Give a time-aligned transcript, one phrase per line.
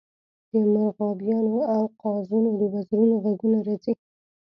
[0.51, 3.93] د مرغابیانو او قازونو د وزرونو غږونه راځي